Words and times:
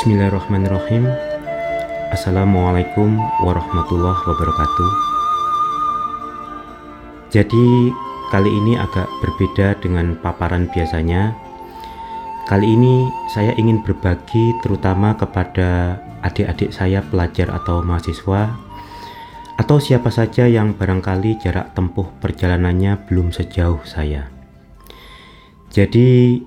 Bismillahirrahmanirrahim. 0.00 1.12
Assalamualaikum 2.08 3.20
warahmatullahi 3.44 4.22
wabarakatuh. 4.32 4.90
Jadi 7.28 7.92
kali 8.32 8.48
ini 8.48 8.80
agak 8.80 9.04
berbeda 9.20 9.76
dengan 9.84 10.16
paparan 10.24 10.72
biasanya. 10.72 11.36
Kali 12.48 12.80
ini 12.80 13.12
saya 13.28 13.52
ingin 13.60 13.84
berbagi 13.84 14.56
terutama 14.64 15.20
kepada 15.20 16.00
adik-adik 16.24 16.72
saya 16.72 17.04
pelajar 17.04 17.52
atau 17.52 17.84
mahasiswa 17.84 18.56
Atau 19.60 19.84
siapa 19.84 20.08
saja 20.08 20.48
yang 20.48 20.80
barangkali 20.80 21.44
jarak 21.44 21.76
tempuh 21.76 22.08
perjalanannya 22.24 23.04
belum 23.04 23.36
sejauh 23.36 23.84
saya. 23.84 24.32
Jadi 25.68 26.40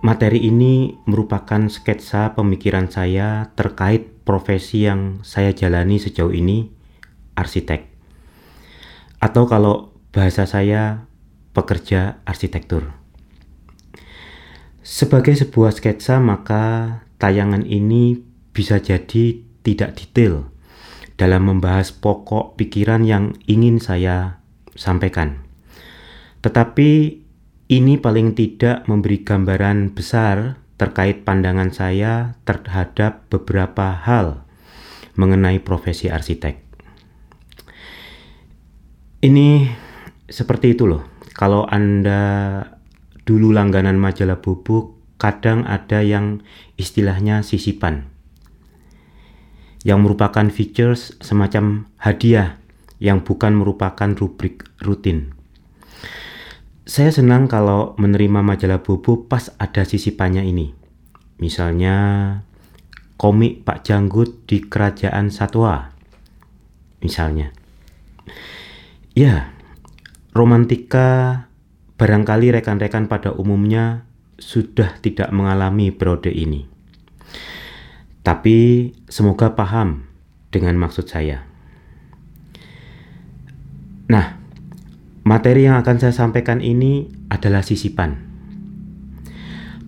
Materi 0.00 0.48
ini 0.48 0.96
merupakan 1.04 1.68
sketsa 1.68 2.32
pemikiran 2.32 2.88
saya 2.88 3.52
terkait 3.52 4.24
profesi 4.24 4.88
yang 4.88 5.20
saya 5.20 5.52
jalani 5.52 6.00
sejauh 6.00 6.32
ini, 6.32 6.72
arsitek. 7.36 7.84
Atau 9.20 9.44
kalau 9.44 9.92
bahasa 10.08 10.48
saya, 10.48 11.04
pekerja 11.52 12.24
arsitektur. 12.24 12.96
Sebagai 14.80 15.36
sebuah 15.36 15.76
sketsa, 15.76 16.16
maka 16.16 17.04
tayangan 17.20 17.68
ini 17.68 18.24
bisa 18.56 18.80
jadi 18.80 19.44
tidak 19.60 20.00
detail 20.00 20.48
dalam 21.20 21.44
membahas 21.44 21.92
pokok 21.92 22.56
pikiran 22.56 23.04
yang 23.04 23.36
ingin 23.44 23.76
saya 23.76 24.40
sampaikan. 24.72 25.44
Tetapi 26.40 27.20
ini 27.70 28.02
paling 28.02 28.34
tidak 28.34 28.82
memberi 28.90 29.22
gambaran 29.22 29.94
besar 29.94 30.58
terkait 30.74 31.22
pandangan 31.22 31.70
saya 31.70 32.34
terhadap 32.42 33.30
beberapa 33.30 33.94
hal 33.94 34.42
mengenai 35.14 35.62
profesi 35.62 36.10
arsitek. 36.10 36.58
Ini 39.22 39.70
seperti 40.26 40.74
itu 40.74 40.90
loh. 40.90 41.06
Kalau 41.30 41.62
Anda 41.70 42.58
dulu 43.22 43.54
langganan 43.54 44.02
majalah 44.02 44.42
bubuk, 44.42 44.98
kadang 45.22 45.62
ada 45.62 46.02
yang 46.02 46.42
istilahnya 46.74 47.46
sisipan. 47.46 48.10
Yang 49.86 49.98
merupakan 50.10 50.46
features 50.50 51.14
semacam 51.22 51.86
hadiah 52.02 52.58
yang 52.98 53.22
bukan 53.22 53.54
merupakan 53.54 54.10
rubrik 54.18 54.66
rutin. 54.82 55.39
Saya 56.90 57.14
senang 57.14 57.46
kalau 57.46 57.94
menerima 58.02 58.42
majalah 58.42 58.82
Bobo 58.82 59.22
pas 59.30 59.54
ada 59.62 59.86
sisipannya 59.86 60.42
ini. 60.42 60.74
Misalnya 61.38 61.94
komik 63.14 63.62
Pak 63.62 63.86
Janggut 63.86 64.42
di 64.50 64.58
Kerajaan 64.58 65.30
Satwa. 65.30 65.94
Misalnya. 66.98 67.54
Ya, 69.14 69.54
romantika 70.34 71.46
barangkali 71.94 72.58
rekan-rekan 72.58 73.06
pada 73.06 73.38
umumnya 73.38 74.02
sudah 74.42 74.98
tidak 74.98 75.30
mengalami 75.30 75.94
periode 75.94 76.34
ini. 76.34 76.66
Tapi 78.26 78.90
semoga 79.06 79.54
paham 79.54 80.10
dengan 80.50 80.74
maksud 80.74 81.06
saya. 81.06 81.46
Nah, 84.10 84.39
Materi 85.20 85.68
yang 85.68 85.76
akan 85.76 85.96
saya 86.00 86.16
sampaikan 86.16 86.64
ini 86.64 87.08
adalah 87.28 87.60
sisipan. 87.60 88.16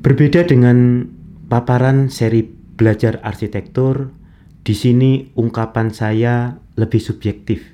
Berbeda 0.05 0.45
dengan 0.45 1.09
paparan 1.49 2.12
seri 2.12 2.45
belajar 2.77 3.23
arsitektur, 3.25 4.12
di 4.62 4.75
sini 4.77 5.33
ungkapan 5.33 5.89
saya 5.89 6.61
lebih 6.77 7.01
subjektif. 7.01 7.73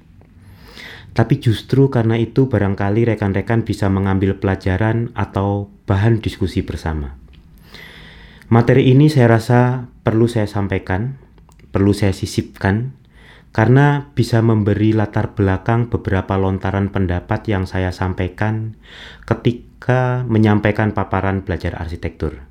Tapi 1.18 1.42
justru 1.42 1.90
karena 1.90 2.14
itu 2.14 2.46
barangkali 2.46 3.10
rekan-rekan 3.10 3.66
bisa 3.66 3.90
mengambil 3.90 4.38
pelajaran 4.38 5.10
atau 5.18 5.66
bahan 5.88 6.22
diskusi 6.22 6.62
bersama. 6.62 7.18
Materi 8.48 8.88
ini 8.88 9.10
saya 9.10 9.34
rasa 9.34 9.90
perlu 10.06 10.30
saya 10.30 10.46
sampaikan, 10.46 11.18
perlu 11.74 11.90
saya 11.90 12.14
sisipkan 12.14 12.94
karena 13.52 14.12
bisa 14.12 14.44
memberi 14.44 14.92
latar 14.92 15.32
belakang 15.32 15.88
beberapa 15.88 16.36
lontaran 16.36 16.92
pendapat 16.92 17.48
yang 17.48 17.64
saya 17.64 17.90
sampaikan 17.90 18.76
ketika 19.24 20.22
menyampaikan 20.28 20.92
paparan 20.92 21.42
belajar 21.42 21.74
arsitektur. 21.80 22.44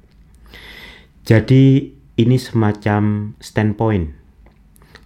Jadi 1.28 1.94
ini 2.18 2.38
semacam 2.40 3.34
standpoint. 3.38 4.16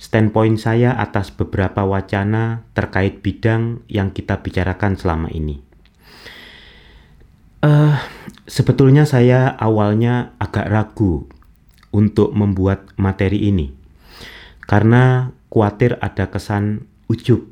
Standpoint 0.01 0.57
saya 0.57 0.97
atas 0.97 1.29
beberapa 1.29 1.85
wacana 1.85 2.65
terkait 2.73 3.21
bidang 3.21 3.85
yang 3.85 4.09
kita 4.09 4.41
bicarakan 4.41 4.97
selama 4.97 5.29
ini. 5.29 5.61
Uh, 7.61 7.93
sebetulnya 8.49 9.05
saya 9.05 9.53
awalnya 9.53 10.33
agak 10.41 10.65
ragu 10.65 11.29
untuk 11.93 12.33
membuat 12.33 12.89
materi 12.97 13.45
ini 13.45 13.69
karena 14.65 15.35
khawatir 15.51 15.99
ada 15.99 16.31
kesan 16.31 16.87
ujub, 17.11 17.43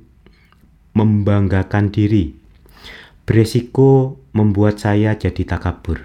membanggakan 0.96 1.92
diri, 1.92 2.32
beresiko 3.28 4.16
membuat 4.32 4.80
saya 4.80 5.20
jadi 5.20 5.44
takabur. 5.44 6.00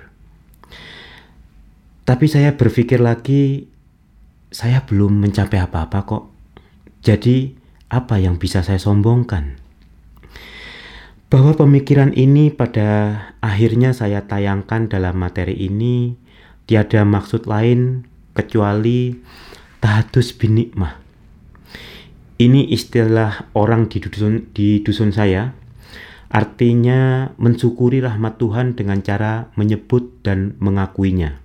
Tapi 2.05 2.27
saya 2.29 2.59
berpikir 2.59 3.01
lagi, 3.01 3.71
saya 4.51 4.83
belum 4.85 5.25
mencapai 5.25 5.57
apa-apa 5.63 6.05
kok. 6.05 6.25
Jadi, 7.01 7.55
apa 7.89 8.21
yang 8.21 8.37
bisa 8.43 8.61
saya 8.61 8.77
sombongkan? 8.77 9.57
Bahwa 11.33 11.57
pemikiran 11.57 12.13
ini 12.13 12.53
pada 12.53 13.19
akhirnya 13.41 13.97
saya 13.97 14.27
tayangkan 14.29 14.91
dalam 14.93 15.17
materi 15.17 15.57
ini 15.57 16.19
tiada 16.69 17.03
maksud 17.07 17.49
lain 17.49 18.05
kecuali 18.37 19.17
tahadus 19.81 20.37
binikmah 20.37 21.04
ini 22.39 22.67
istilah 22.67 23.47
orang 23.55 23.87
di 23.87 24.03
dusun, 24.03 24.51
di 24.51 24.83
dusun 24.83 25.15
saya, 25.15 25.55
artinya 26.35 27.31
mensyukuri 27.39 28.03
rahmat 28.03 28.43
Tuhan 28.43 28.75
dengan 28.75 28.99
cara 29.07 29.55
menyebut 29.55 30.23
dan 30.27 30.59
mengakuinya. 30.59 31.39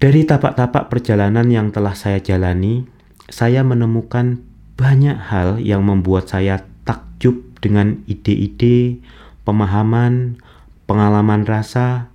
Dari 0.00 0.24
tapak-tapak 0.24 0.90
perjalanan 0.90 1.46
yang 1.52 1.70
telah 1.70 1.94
saya 1.94 2.18
jalani, 2.18 2.88
saya 3.30 3.62
menemukan 3.62 4.42
banyak 4.74 5.14
hal 5.28 5.60
yang 5.60 5.84
membuat 5.84 6.32
saya 6.32 6.64
takjub 6.88 7.36
dengan 7.60 8.00
ide-ide, 8.08 8.98
pemahaman, 9.44 10.40
pengalaman 10.88 11.44
rasa, 11.44 12.08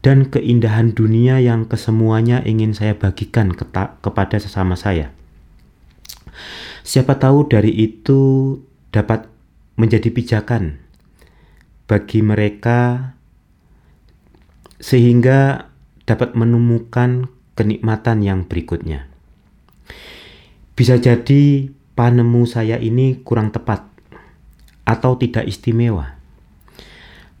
dan 0.00 0.30
keindahan 0.30 0.94
dunia 0.94 1.42
yang 1.42 1.66
kesemuanya 1.66 2.40
ingin 2.46 2.72
saya 2.72 2.94
bagikan 2.94 3.50
kepada 4.00 4.38
sesama 4.38 4.78
saya. 4.78 5.10
Siapa 6.84 7.16
tahu 7.16 7.48
dari 7.48 7.72
itu 7.72 8.52
dapat 8.92 9.24
menjadi 9.80 10.12
pijakan 10.12 10.84
bagi 11.88 12.20
mereka 12.20 13.12
sehingga 14.76 15.72
dapat 16.04 16.36
menemukan 16.36 17.32
kenikmatan 17.56 18.20
yang 18.20 18.44
berikutnya. 18.44 19.08
Bisa 20.76 21.00
jadi 21.00 21.72
panemu 21.96 22.44
saya 22.44 22.76
ini 22.76 23.24
kurang 23.24 23.48
tepat 23.48 23.88
atau 24.84 25.16
tidak 25.16 25.48
istimewa. 25.48 26.20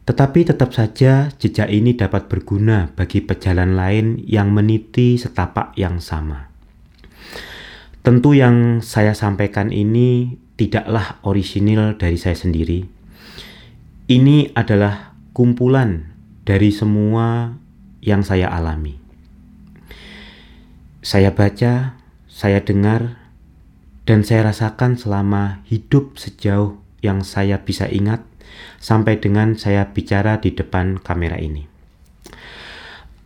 Tetapi 0.08 0.40
tetap 0.48 0.72
saja 0.72 1.28
jejak 1.36 1.68
ini 1.68 1.92
dapat 1.92 2.32
berguna 2.32 2.88
bagi 2.96 3.20
pejalan 3.20 3.76
lain 3.76 4.24
yang 4.24 4.56
meniti 4.56 5.20
setapak 5.20 5.76
yang 5.76 6.00
sama. 6.00 6.53
Tentu 8.04 8.36
yang 8.36 8.84
saya 8.84 9.16
sampaikan 9.16 9.72
ini 9.72 10.36
tidaklah 10.60 11.24
orisinil 11.24 11.96
dari 11.96 12.20
saya 12.20 12.36
sendiri. 12.36 12.84
Ini 14.12 14.52
adalah 14.52 15.16
kumpulan 15.32 16.12
dari 16.44 16.68
semua 16.68 17.56
yang 18.04 18.20
saya 18.20 18.52
alami. 18.52 19.00
Saya 21.00 21.32
baca, 21.32 21.96
saya 22.28 22.60
dengar, 22.60 23.16
dan 24.04 24.20
saya 24.20 24.52
rasakan 24.52 25.00
selama 25.00 25.64
hidup 25.64 26.20
sejauh 26.20 26.76
yang 27.00 27.24
saya 27.24 27.64
bisa 27.64 27.88
ingat 27.88 28.20
sampai 28.84 29.16
dengan 29.16 29.56
saya 29.56 29.96
bicara 29.96 30.44
di 30.44 30.52
depan 30.52 31.00
kamera 31.00 31.40
ini. 31.40 31.73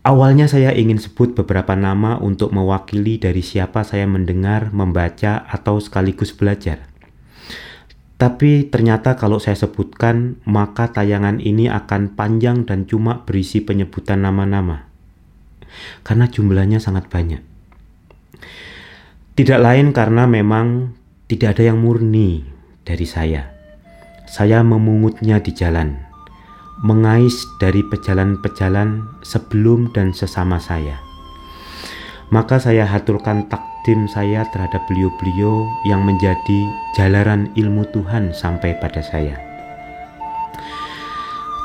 Awalnya 0.08 0.48
saya 0.48 0.72
ingin 0.72 0.96
sebut 0.96 1.36
beberapa 1.36 1.76
nama 1.76 2.16
untuk 2.16 2.48
mewakili 2.56 3.20
dari 3.20 3.44
siapa 3.44 3.84
saya 3.84 4.08
mendengar, 4.08 4.72
membaca, 4.72 5.44
atau 5.44 5.76
sekaligus 5.84 6.32
belajar. 6.32 6.88
Tapi 8.16 8.72
ternyata 8.72 9.20
kalau 9.20 9.36
saya 9.36 9.60
sebutkan, 9.60 10.40
maka 10.48 10.88
tayangan 10.96 11.44
ini 11.44 11.68
akan 11.68 12.16
panjang 12.16 12.64
dan 12.64 12.88
cuma 12.88 13.28
berisi 13.28 13.60
penyebutan 13.60 14.24
nama-nama. 14.24 14.88
karena 16.00 16.24
jumlahnya 16.32 16.80
sangat 16.80 17.12
banyak. 17.12 17.44
Tidak 19.36 19.60
lain 19.60 19.92
karena 19.92 20.24
memang 20.24 20.96
tidak 21.28 21.60
ada 21.60 21.68
yang 21.68 21.78
murni 21.84 22.42
dari 22.82 23.04
saya. 23.04 23.52
Saya 24.24 24.64
memungutnya 24.64 25.44
di 25.44 25.52
jalan, 25.52 26.07
mengais 26.78 27.50
dari 27.58 27.82
pejalan-pejalan 27.82 29.02
sebelum 29.26 29.90
dan 29.90 30.14
sesama 30.14 30.62
saya. 30.62 31.02
Maka 32.30 32.60
saya 32.60 32.84
haturkan 32.84 33.48
takdim 33.50 34.06
saya 34.06 34.44
terhadap 34.52 34.84
beliau-beliau 34.86 35.64
yang 35.88 36.04
menjadi 36.04 36.60
jalaran 36.94 37.50
ilmu 37.56 37.88
Tuhan 37.90 38.30
sampai 38.36 38.76
pada 38.78 39.00
saya. 39.00 39.48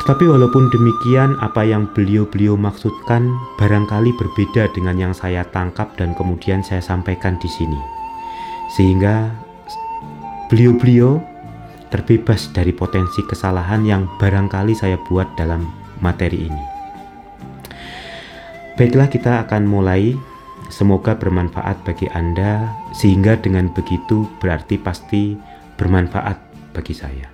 Tetapi 0.04 0.28
walaupun 0.28 0.68
demikian, 0.68 1.40
apa 1.40 1.64
yang 1.64 1.88
beliau-beliau 1.96 2.60
maksudkan 2.60 3.32
barangkali 3.56 4.12
berbeda 4.20 4.68
dengan 4.76 5.00
yang 5.00 5.14
saya 5.16 5.48
tangkap 5.48 5.96
dan 5.96 6.12
kemudian 6.12 6.60
saya 6.60 6.84
sampaikan 6.84 7.40
di 7.40 7.48
sini. 7.48 7.80
Sehingga 8.76 9.32
beliau-beliau 10.52 11.24
terbebas 11.94 12.50
dari 12.50 12.74
potensi 12.74 13.22
kesalahan 13.22 13.86
yang 13.86 14.10
barangkali 14.18 14.74
saya 14.74 14.98
buat 15.06 15.30
dalam 15.38 15.70
materi 16.02 16.50
ini. 16.50 16.64
Baiklah 18.74 19.14
kita 19.14 19.46
akan 19.46 19.70
mulai. 19.70 20.18
Semoga 20.74 21.14
bermanfaat 21.14 21.86
bagi 21.86 22.10
Anda 22.10 22.66
sehingga 22.98 23.38
dengan 23.38 23.70
begitu 23.70 24.26
berarti 24.42 24.82
pasti 24.82 25.38
bermanfaat 25.78 26.42
bagi 26.74 26.98
saya. 26.98 27.33